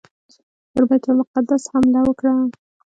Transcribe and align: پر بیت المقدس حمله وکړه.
پر 0.71 0.83
بیت 0.89 1.03
المقدس 1.09 1.63
حمله 1.73 2.01
وکړه. 2.03 2.31